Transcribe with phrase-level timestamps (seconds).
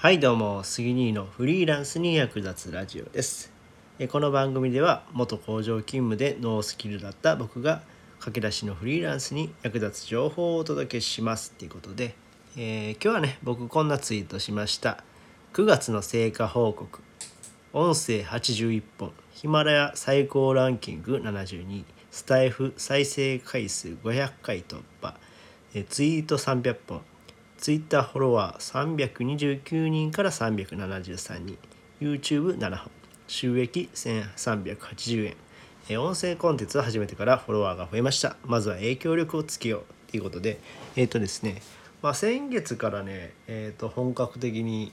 [0.00, 3.50] はいどうも杉兄のフリーランスに役立つラジオです。
[4.12, 7.82] この番組では元工場勤務でノースキルだった僕が
[8.20, 12.14] 駆け出しのフリーランスに役立つ情報をお届けしますっていうことで、
[12.56, 15.02] えー、今日はね僕こんなツイートしました。
[15.54, 17.00] 9月の成果報告。
[17.72, 19.12] 音声81本。
[19.32, 25.16] ヒマラヤ最高ランキング72スタイフ再生回数500回突破。
[25.74, 27.02] えツイート300本。
[27.58, 31.58] ツイッターフォロワー329人から373人
[32.00, 32.90] YouTube7 本
[33.26, 35.34] 収益1380
[35.88, 38.36] 円音声コンテンツを始めてからフォロワーが増えました。
[38.44, 40.60] まずは影響力をつけようということで。
[40.94, 41.60] えっ、ー、とですね。
[42.00, 44.92] まあ先月からねえ、ー、と本格的に、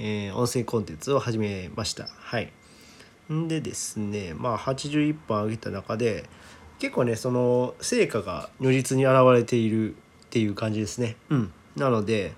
[0.00, 2.08] えー、音声コンテンツを始めました。
[2.08, 2.50] はい。
[3.32, 6.24] んでですねまあ81本上げた中で
[6.80, 9.96] 結構ねその成果が如実に現れているっ
[10.30, 11.16] ていう感じですね。
[11.28, 11.52] うん。
[11.76, 12.32] なので、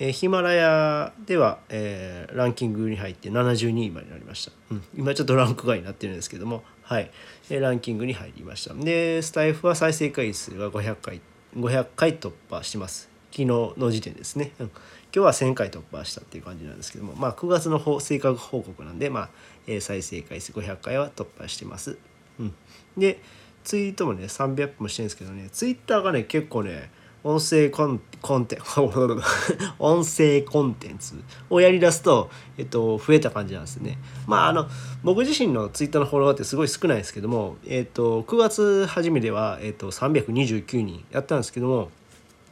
[0.00, 6.62] えー、ヒマラヤでは、えー、ランキングに入って72位までなりました、うん、今ちょっとランク外になってるんですけども。
[6.84, 7.10] はい、
[7.48, 8.74] えー、ランキングに入りました。
[8.74, 11.20] でスタイフは再生回数が500回
[11.56, 13.08] 500回突破します。
[13.30, 14.74] 昨日の時点ですね、うん、今
[15.12, 17.14] 日は1000回突破したっていう感じなんですけども。
[17.14, 19.30] まあ9月の成果報告なんでまあ、
[19.66, 21.96] えー、再生回数500回は突破してます、
[22.38, 22.54] うん、
[22.98, 23.20] で
[23.64, 25.48] ツイートもね300もしてるんですけどね。
[25.50, 26.90] ツイッターがね結構ね
[27.24, 28.58] 音声コンコンテン
[29.78, 31.14] 音声コンテンツ
[31.48, 33.98] をやりだすと、えっと、増えた感じなんですね。
[34.26, 34.68] まああの
[35.02, 41.90] 僕自身のツイッターのフォロワーってすごい少ないですけども、えっと、9月初めでは、えっと、329人やったんですけども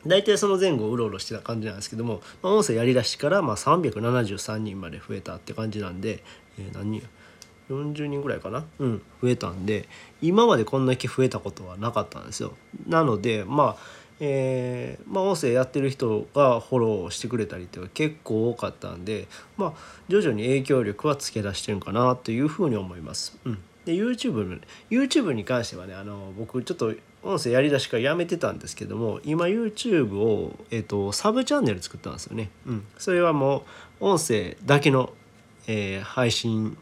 [0.06, 6.24] 大体その前後うろうろしてた感じなんですけども、まあ、音声やりだしから、まあ、373人まで増えたって感じなんで、
[6.58, 7.02] えー、何人
[7.70, 8.64] 40人ぐらいかな？
[8.80, 9.88] うん増えたんで
[10.20, 12.52] 今までこんだけ増えたことはなかったんですよ。
[12.86, 23.36] なのでまあえー、まあ、音声やってる人がフォローしてくれたりっていうのは結構多かったんで、まあ、徐々に影響力はつけ出してるんかなというふうに思います。
[23.44, 26.94] うん、で YouTube, YouTube に関してはねあの僕ちょっと
[27.24, 32.50] 音声やりだしからやめてたんですけども今 YouTube を、えーと、サブチャンネル作ったんですよね。
[32.64, 33.64] うん、それはも
[34.00, 35.12] う音声だけの、
[35.66, 36.78] えー、配信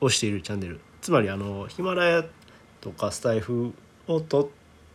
[0.00, 2.24] をしているチャンネルつまりあのヒマラヤ
[2.80, 3.74] とかスタイフ
[4.06, 4.48] を撮っ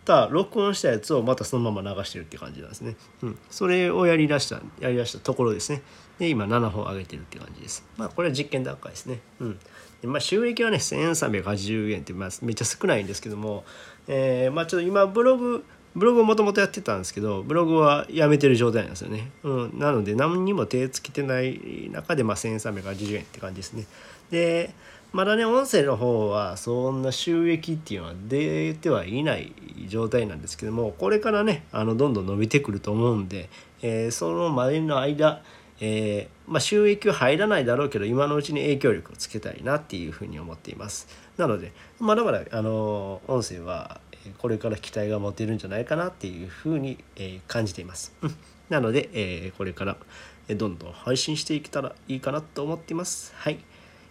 [0.05, 2.95] た録音したやつをまたそのまま流してるって感じなんですね。
[3.21, 5.81] うん、それをやりだしたやりだしたところですね。
[6.19, 7.85] で今7本上げてるって感じです。
[7.97, 9.19] まあこれは実験段階ですね。
[9.39, 9.59] うん。
[10.01, 13.63] でまあ収益はね1380円ってまあめっちゃ少ないんですけども、
[14.07, 15.63] えー、まあちょっと今ブログ
[15.95, 19.31] ブログをもともとやってたんですけどブログはやめてる状態なんですよね。
[19.43, 23.85] うん、なので何にも手つけてない中でまあ1380円って感じですね。
[24.31, 24.73] で
[25.13, 29.53] まだね音声の方はそんな収益っていうのは出てはいない
[29.87, 33.47] 状態なんですけどもこれからねあのどんどん伸びてくると思うんで、
[33.83, 35.43] えー、そのまでの間、
[35.79, 41.07] えー、まあ、収益は入らないだろうけど今のうちに影響力をつけたいなっていうふうに思っています。
[41.37, 44.01] なのでまだまだあの音声は
[44.39, 48.13] これから期待が持てるんじゃないかなっていうふうに、え感じています。
[48.69, 49.97] なので、えこれから
[50.55, 53.33] どんどん配信していけたらいいかなと思っています。
[53.35, 53.59] はい。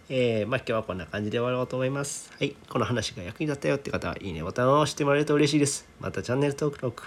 [0.09, 2.31] えー、まあ今日はこんな感じで終わろうと思います。
[2.37, 2.55] はい。
[2.69, 5.87] この話が役に立ったよって方は、いいねボタンを押してもらえると嬉しいです。
[5.99, 7.03] またチャンネル登録、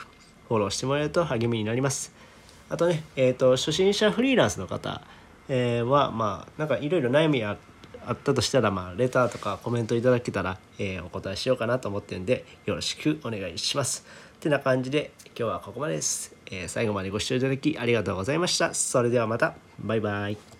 [0.48, 2.12] フォローしてもらえると励みになります。
[2.68, 5.02] あとね、えっ、ー、と、初心者フリーランスの方、
[5.48, 7.56] えー、は、まあ、なんかいろいろ悩みあ
[8.06, 14.06] あったとしたら、まあ、レターとかコメントいただけたら、え、お答えしようかなと思ってるんで、よろしくお願いします。
[14.36, 16.34] ってな感じで、今日はここまでです。
[16.50, 18.74] え、最後までご視聴いただきありがとうございました。
[18.74, 19.54] それではまた。
[19.80, 20.56] バイバイ。